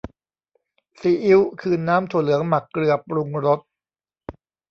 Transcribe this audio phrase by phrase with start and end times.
[0.99, 3.59] ซีอิ๊ว คือน้ำถั่วเหลืองหมักเกลือปรุงรส